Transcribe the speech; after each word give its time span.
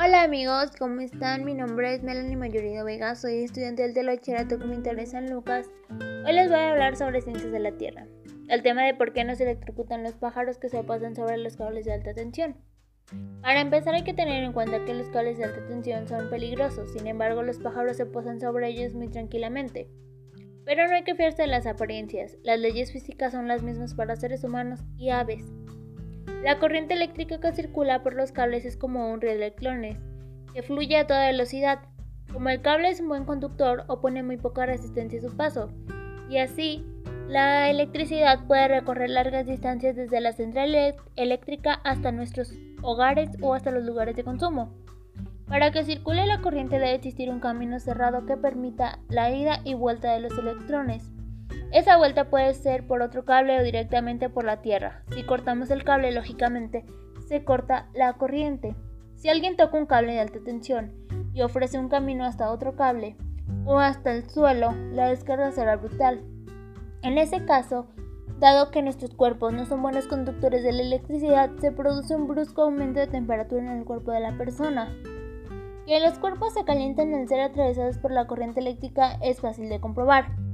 Hola 0.00 0.22
amigos, 0.22 0.70
¿cómo 0.78 1.00
están? 1.00 1.44
Mi 1.44 1.54
nombre 1.54 1.92
es 1.92 2.04
Melanie 2.04 2.36
Mayorido 2.36 2.84
Vega, 2.84 3.16
soy 3.16 3.42
estudiante 3.42 3.88
del 3.88 4.06
bachillerato 4.06 4.56
con 4.56 4.72
interés 4.72 5.12
en 5.12 5.28
Lucas. 5.28 5.66
Hoy 6.24 6.34
les 6.34 6.48
voy 6.48 6.60
a 6.60 6.70
hablar 6.70 6.94
sobre 6.94 7.20
ciencias 7.20 7.50
de 7.50 7.58
la 7.58 7.72
Tierra, 7.72 8.06
el 8.46 8.62
tema 8.62 8.84
de 8.84 8.94
por 8.94 9.12
qué 9.12 9.24
no 9.24 9.34
se 9.34 9.42
electrocutan 9.42 10.04
los 10.04 10.12
pájaros 10.12 10.58
que 10.58 10.68
se 10.68 10.84
pasan 10.84 11.16
sobre 11.16 11.36
los 11.38 11.56
cables 11.56 11.84
de 11.84 11.94
alta 11.94 12.14
tensión. 12.14 12.54
Para 13.42 13.60
empezar 13.60 13.96
hay 13.96 14.04
que 14.04 14.14
tener 14.14 14.44
en 14.44 14.52
cuenta 14.52 14.84
que 14.84 14.94
los 14.94 15.08
cables 15.08 15.36
de 15.36 15.46
alta 15.46 15.66
tensión 15.66 16.06
son 16.06 16.30
peligrosos, 16.30 16.92
sin 16.92 17.08
embargo 17.08 17.42
los 17.42 17.58
pájaros 17.58 17.96
se 17.96 18.06
posan 18.06 18.38
sobre 18.40 18.68
ellos 18.68 18.94
muy 18.94 19.08
tranquilamente. 19.08 19.90
Pero 20.64 20.86
no 20.86 20.94
hay 20.94 21.02
que 21.02 21.16
fiarse 21.16 21.42
de 21.42 21.48
las 21.48 21.66
apariencias, 21.66 22.36
las 22.44 22.60
leyes 22.60 22.92
físicas 22.92 23.32
son 23.32 23.48
las 23.48 23.64
mismas 23.64 23.94
para 23.94 24.14
seres 24.14 24.44
humanos 24.44 24.78
y 24.96 25.10
aves. 25.10 25.57
La 26.42 26.58
corriente 26.60 26.94
eléctrica 26.94 27.40
que 27.40 27.52
circula 27.52 28.02
por 28.02 28.14
los 28.14 28.30
cables 28.30 28.64
es 28.64 28.76
como 28.76 29.10
un 29.10 29.20
río 29.20 29.30
de 29.30 29.36
electrones, 29.36 29.98
que 30.54 30.62
fluye 30.62 30.96
a 30.96 31.06
toda 31.06 31.26
velocidad. 31.26 31.80
Como 32.32 32.48
el 32.48 32.62
cable 32.62 32.90
es 32.90 33.00
un 33.00 33.08
buen 33.08 33.24
conductor, 33.24 33.84
opone 33.88 34.22
muy 34.22 34.36
poca 34.36 34.64
resistencia 34.64 35.18
a 35.18 35.22
su 35.22 35.36
paso, 35.36 35.68
y 36.28 36.38
así 36.38 36.84
la 37.28 37.68
electricidad 37.68 38.46
puede 38.46 38.68
recorrer 38.68 39.10
largas 39.10 39.46
distancias 39.46 39.96
desde 39.96 40.20
la 40.20 40.32
central 40.32 40.74
eléctrica 41.16 41.80
hasta 41.84 42.12
nuestros 42.12 42.52
hogares 42.82 43.30
o 43.42 43.54
hasta 43.54 43.72
los 43.72 43.84
lugares 43.84 44.14
de 44.14 44.24
consumo. 44.24 44.72
Para 45.48 45.72
que 45.72 45.84
circule 45.84 46.24
la 46.26 46.40
corriente 46.40 46.78
debe 46.78 46.94
existir 46.94 47.30
un 47.30 47.40
camino 47.40 47.80
cerrado 47.80 48.26
que 48.26 48.36
permita 48.36 49.00
la 49.08 49.30
ida 49.30 49.60
y 49.64 49.74
vuelta 49.74 50.12
de 50.12 50.20
los 50.20 50.38
electrones. 50.38 51.10
Esa 51.70 51.98
vuelta 51.98 52.30
puede 52.30 52.54
ser 52.54 52.86
por 52.86 53.02
otro 53.02 53.24
cable 53.24 53.58
o 53.58 53.62
directamente 53.62 54.30
por 54.30 54.44
la 54.44 54.62
tierra. 54.62 55.02
Si 55.10 55.22
cortamos 55.24 55.70
el 55.70 55.84
cable, 55.84 56.12
lógicamente, 56.12 56.86
se 57.26 57.44
corta 57.44 57.88
la 57.92 58.14
corriente. 58.14 58.74
Si 59.16 59.28
alguien 59.28 59.56
toca 59.56 59.76
un 59.76 59.86
cable 59.86 60.14
de 60.14 60.20
alta 60.20 60.38
tensión 60.42 60.94
y 61.34 61.42
ofrece 61.42 61.78
un 61.78 61.88
camino 61.88 62.24
hasta 62.24 62.50
otro 62.50 62.74
cable 62.74 63.16
o 63.66 63.78
hasta 63.78 64.12
el 64.12 64.28
suelo, 64.30 64.72
la 64.92 65.08
descarga 65.08 65.52
será 65.52 65.76
brutal. 65.76 66.22
En 67.02 67.18
ese 67.18 67.44
caso, 67.44 67.86
dado 68.38 68.70
que 68.70 68.82
nuestros 68.82 69.12
cuerpos 69.14 69.52
no 69.52 69.66
son 69.66 69.82
buenos 69.82 70.06
conductores 70.06 70.62
de 70.62 70.72
la 70.72 70.82
electricidad, 70.82 71.50
se 71.60 71.70
produce 71.70 72.14
un 72.14 72.28
brusco 72.28 72.62
aumento 72.62 73.00
de 73.00 73.08
temperatura 73.08 73.60
en 73.60 73.78
el 73.78 73.84
cuerpo 73.84 74.10
de 74.12 74.20
la 74.20 74.36
persona. 74.38 74.90
Que 75.86 76.00
los 76.00 76.18
cuerpos 76.18 76.54
se 76.54 76.64
calienten 76.64 77.14
al 77.14 77.28
ser 77.28 77.40
atravesados 77.40 77.98
por 77.98 78.10
la 78.10 78.26
corriente 78.26 78.60
eléctrica 78.60 79.18
es 79.22 79.40
fácil 79.40 79.68
de 79.68 79.80
comprobar. 79.80 80.47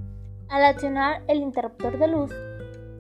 Al 0.48 0.64
accionar 0.64 1.23
el 1.28 1.39
interruptor 1.39 1.98
de 1.98 2.09
luz, 2.09 2.33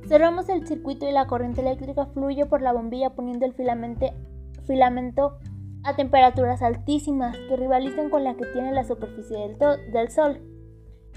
cerramos 0.08 0.48
el 0.48 0.66
circuito 0.66 1.08
y 1.08 1.12
la 1.12 1.26
corriente 1.26 1.60
eléctrica 1.60 2.06
fluye 2.06 2.46
por 2.46 2.62
la 2.62 2.72
bombilla 2.72 3.10
poniendo 3.10 3.46
el 3.46 3.54
filamento 3.54 5.38
a 5.84 5.94
temperaturas 5.94 6.62
altísimas 6.62 7.36
que 7.48 7.56
rivalizan 7.56 8.08
con 8.08 8.24
la 8.24 8.34
que 8.34 8.46
tiene 8.46 8.72
la 8.72 8.84
superficie 8.84 9.56
del, 9.92 10.10
Sol. 10.10 10.40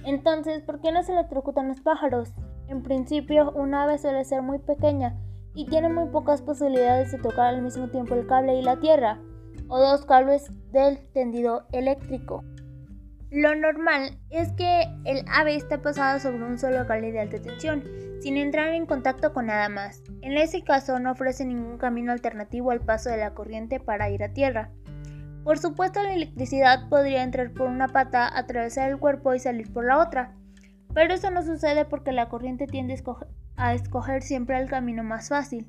Entonces, 0.05 0.61
¿por 0.61 0.81
qué 0.81 0.91
no 0.91 1.01
se 1.03 1.13
electrocutan 1.13 1.69
los 1.69 1.81
pájaros? 1.81 2.33
En 2.67 2.83
principio, 2.83 3.51
un 3.53 3.73
ave 3.73 3.97
suele 3.97 4.25
ser 4.25 4.41
muy 4.41 4.59
pequeña 4.59 5.15
y 5.55 5.65
tiene 5.65 5.89
muy 5.89 6.09
pocas 6.09 6.41
posibilidades 6.41 7.11
de 7.11 7.17
tocar 7.17 7.47
al 7.47 7.61
mismo 7.61 7.87
tiempo 7.87 8.13
el 8.13 8.27
cable 8.27 8.59
y 8.59 8.61
la 8.61 8.79
tierra, 8.79 9.19
o 9.69 9.79
dos 9.79 10.05
cables 10.05 10.51
del 10.71 10.99
tendido 11.13 11.63
eléctrico. 11.71 12.43
Lo 13.29 13.53
normal 13.55 14.17
es 14.29 14.53
que 14.53 14.83
el 15.03 15.25
ave 15.27 15.55
está 15.55 15.81
posado 15.81 16.19
sobre 16.19 16.43
un 16.43 16.57
solo 16.57 16.87
cable 16.87 17.11
de 17.11 17.19
alta 17.19 17.41
tensión, 17.41 17.83
sin 18.21 18.37
entrar 18.37 18.69
en 18.69 18.85
contacto 18.85 19.33
con 19.33 19.47
nada 19.47 19.67
más. 19.67 20.01
En 20.21 20.37
ese 20.37 20.63
caso 20.63 20.97
no 20.99 21.11
ofrece 21.11 21.45
ningún 21.45 21.77
camino 21.77 22.13
alternativo 22.13 22.71
al 22.71 22.79
paso 22.79 23.09
de 23.09 23.17
la 23.17 23.33
corriente 23.33 23.79
para 23.81 24.09
ir 24.09 24.23
a 24.23 24.33
tierra. 24.33 24.71
Por 25.43 25.57
supuesto 25.57 26.01
la 26.03 26.13
electricidad 26.13 26.87
podría 26.89 27.23
entrar 27.23 27.51
por 27.51 27.67
una 27.67 27.89
pata, 27.89 28.29
atravesar 28.37 28.89
el 28.89 28.97
cuerpo 28.97 29.33
y 29.33 29.39
salir 29.39 29.71
por 29.71 29.85
la 29.85 29.99
otra, 29.99 30.33
pero 30.93 31.13
eso 31.13 31.29
no 31.29 31.43
sucede 31.43 31.85
porque 31.85 32.11
la 32.11 32.29
corriente 32.29 32.65
tiende 32.65 33.01
a 33.57 33.73
escoger 33.73 34.23
siempre 34.23 34.57
el 34.59 34.69
camino 34.69 35.03
más 35.03 35.29
fácil, 35.29 35.67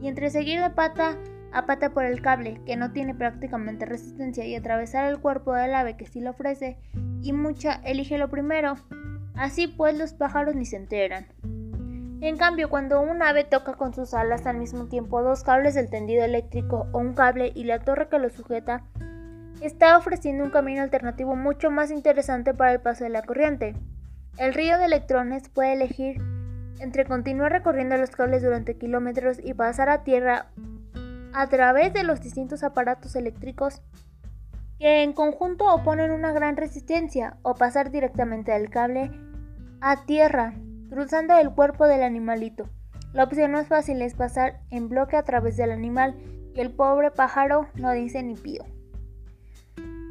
y 0.00 0.08
entre 0.08 0.30
seguir 0.30 0.60
de 0.60 0.70
pata 0.70 1.16
a 1.54 1.66
pata 1.66 1.90
por 1.90 2.04
el 2.04 2.20
cable, 2.20 2.60
que 2.66 2.76
no 2.76 2.92
tiene 2.92 3.14
prácticamente 3.14 3.86
resistencia, 3.86 4.44
y 4.44 4.54
atravesar 4.54 5.06
el 5.06 5.20
cuerpo 5.20 5.54
del 5.54 5.74
ave 5.74 5.96
que 5.96 6.06
sí 6.06 6.20
lo 6.20 6.30
ofrece, 6.30 6.76
y 7.22 7.32
mucha 7.32 7.80
elige 7.84 8.18
lo 8.18 8.28
primero. 8.28 8.74
Así 9.34 9.68
pues 9.68 9.96
los 9.96 10.12
pájaros 10.12 10.54
ni 10.54 10.66
se 10.66 10.76
enteran. 10.76 11.26
En 12.20 12.36
cambio, 12.36 12.70
cuando 12.70 13.00
un 13.00 13.22
ave 13.22 13.44
toca 13.44 13.74
con 13.74 13.94
sus 13.94 14.14
alas 14.14 14.46
al 14.46 14.56
mismo 14.56 14.86
tiempo 14.86 15.22
dos 15.22 15.44
cables 15.44 15.74
del 15.74 15.90
tendido 15.90 16.24
eléctrico 16.24 16.88
o 16.92 16.98
un 16.98 17.14
cable 17.14 17.52
y 17.54 17.64
la 17.64 17.80
torre 17.80 18.08
que 18.08 18.18
lo 18.18 18.30
sujeta, 18.30 18.84
está 19.60 19.96
ofreciendo 19.96 20.44
un 20.44 20.50
camino 20.50 20.82
alternativo 20.82 21.36
mucho 21.36 21.70
más 21.70 21.90
interesante 21.90 22.54
para 22.54 22.72
el 22.72 22.80
paso 22.80 23.04
de 23.04 23.10
la 23.10 23.22
corriente. 23.22 23.74
El 24.38 24.54
río 24.54 24.78
de 24.78 24.86
electrones 24.86 25.48
puede 25.48 25.74
elegir 25.74 26.20
entre 26.80 27.04
continuar 27.04 27.52
recorriendo 27.52 27.96
los 27.96 28.10
cables 28.10 28.42
durante 28.42 28.76
kilómetros 28.76 29.38
y 29.42 29.54
pasar 29.54 29.88
a 29.88 30.02
tierra 30.02 30.46
a 31.34 31.48
través 31.48 31.92
de 31.92 32.04
los 32.04 32.20
distintos 32.20 32.62
aparatos 32.62 33.16
eléctricos 33.16 33.82
que 34.78 35.02
en 35.02 35.12
conjunto 35.12 35.66
oponen 35.66 36.12
una 36.12 36.32
gran 36.32 36.56
resistencia 36.56 37.36
o 37.42 37.54
pasar 37.54 37.90
directamente 37.90 38.52
del 38.52 38.70
cable 38.70 39.10
a 39.80 40.04
tierra, 40.06 40.54
cruzando 40.88 41.36
el 41.36 41.50
cuerpo 41.50 41.86
del 41.86 42.04
animalito. 42.04 42.68
La 43.12 43.24
opción 43.24 43.52
más 43.52 43.66
fácil 43.66 44.00
es 44.00 44.14
pasar 44.14 44.60
en 44.70 44.88
bloque 44.88 45.16
a 45.16 45.24
través 45.24 45.56
del 45.56 45.72
animal 45.72 46.16
y 46.54 46.60
el 46.60 46.70
pobre 46.70 47.10
pájaro 47.10 47.68
no 47.74 47.92
dice 47.92 48.22
ni 48.22 48.34
pío. 48.34 48.64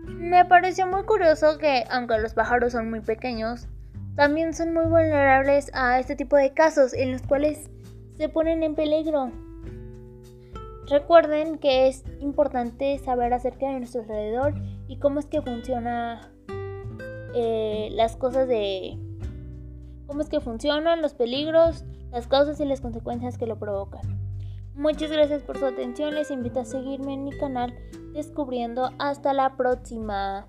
Me 0.08 0.46
pareció 0.46 0.88
muy 0.88 1.04
curioso 1.04 1.58
que, 1.58 1.86
aunque 1.90 2.18
los 2.18 2.34
pájaros 2.34 2.74
son 2.74 2.90
muy 2.90 3.00
pequeños, 3.00 3.68
también 4.16 4.54
son 4.54 4.74
muy 4.74 4.86
vulnerables 4.86 5.72
a 5.74 6.00
este 6.00 6.16
tipo 6.16 6.36
de 6.36 6.54
casos 6.54 6.94
en 6.94 7.14
los 7.14 7.22
cuales 7.22 7.70
se 8.18 8.30
ponen 8.30 8.64
en 8.64 8.76
peligro. 8.76 9.32
Recuerden 10.94 11.58
que 11.58 11.88
es 11.88 12.04
importante 12.20 13.00
saber 13.00 13.34
acerca 13.34 13.66
de 13.66 13.80
nuestro 13.80 14.02
alrededor 14.02 14.54
y 14.88 15.00
cómo 15.00 15.20
es 15.20 15.26
que 15.26 15.42
funciona 15.42 16.32
eh, 17.34 17.90
las 17.94 18.16
cosas 18.16 18.48
de 18.48 19.00
cómo 20.06 20.22
es 20.22 20.30
que 20.30 20.40
funcionan 20.40 21.02
los 21.02 21.16
peligros, 21.16 21.84
las 22.12 22.28
causas 22.28 22.60
y 22.60 22.66
las 22.66 22.80
consecuencias 22.80 23.40
que 23.40 23.48
lo 23.48 23.58
provocan. 23.58 24.04
Muchas 24.76 25.10
gracias 25.10 25.42
por 25.42 25.58
su 25.58 25.66
atención, 25.66 26.14
les 26.14 26.30
invito 26.30 26.60
a 26.60 26.66
seguirme 26.66 27.16
en 27.16 27.24
mi 27.24 27.32
canal 27.32 27.74
descubriendo. 28.14 28.92
Hasta 29.00 29.34
la 29.34 29.58
próxima. 29.58 30.48